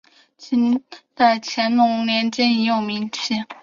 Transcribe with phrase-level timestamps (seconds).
[0.35, 0.81] 清
[1.13, 3.35] 代乾隆年间已有名气。